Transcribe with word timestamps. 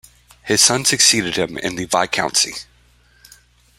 His 0.41 0.63
son 0.63 0.83
succeeded 0.85 1.35
him 1.35 1.59
in 1.59 1.75
the 1.75 1.85
viscountcy. 1.85 2.55